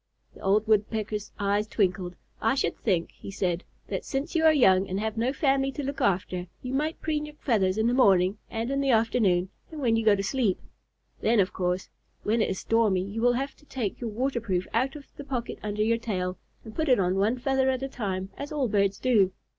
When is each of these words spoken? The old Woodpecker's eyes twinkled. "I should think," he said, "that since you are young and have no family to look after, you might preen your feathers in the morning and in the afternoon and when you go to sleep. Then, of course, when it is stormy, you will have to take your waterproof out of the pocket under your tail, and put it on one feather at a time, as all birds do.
The 0.33 0.41
old 0.41 0.65
Woodpecker's 0.67 1.31
eyes 1.37 1.67
twinkled. 1.67 2.15
"I 2.41 2.55
should 2.55 2.75
think," 2.75 3.11
he 3.11 3.29
said, 3.29 3.63
"that 3.89 4.03
since 4.03 4.33
you 4.33 4.43
are 4.45 4.51
young 4.51 4.89
and 4.89 4.99
have 4.99 5.15
no 5.15 5.31
family 5.31 5.71
to 5.73 5.83
look 5.83 6.01
after, 6.01 6.47
you 6.63 6.73
might 6.73 6.99
preen 7.01 7.27
your 7.27 7.35
feathers 7.35 7.77
in 7.77 7.85
the 7.85 7.93
morning 7.93 8.39
and 8.49 8.71
in 8.71 8.81
the 8.81 8.89
afternoon 8.89 9.49
and 9.71 9.79
when 9.79 9.95
you 9.95 10.03
go 10.03 10.15
to 10.15 10.23
sleep. 10.23 10.59
Then, 11.19 11.39
of 11.39 11.53
course, 11.53 11.87
when 12.23 12.41
it 12.41 12.49
is 12.49 12.57
stormy, 12.57 13.03
you 13.03 13.21
will 13.21 13.33
have 13.33 13.53
to 13.57 13.65
take 13.65 14.01
your 14.01 14.09
waterproof 14.09 14.65
out 14.73 14.95
of 14.95 15.05
the 15.17 15.23
pocket 15.23 15.59
under 15.61 15.83
your 15.83 15.99
tail, 15.99 16.39
and 16.65 16.73
put 16.73 16.89
it 16.89 16.99
on 16.99 17.17
one 17.17 17.37
feather 17.37 17.69
at 17.69 17.83
a 17.83 17.87
time, 17.87 18.31
as 18.37 18.51
all 18.51 18.67
birds 18.67 18.97
do. 18.97 19.31